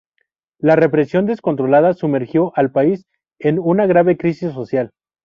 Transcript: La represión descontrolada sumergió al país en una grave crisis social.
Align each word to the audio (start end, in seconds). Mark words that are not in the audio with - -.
La 0.57 0.75
represión 0.75 1.27
descontrolada 1.27 1.93
sumergió 1.93 2.53
al 2.55 2.71
país 2.71 3.05
en 3.37 3.59
una 3.59 3.85
grave 3.85 4.17
crisis 4.17 4.51
social. 4.51 4.89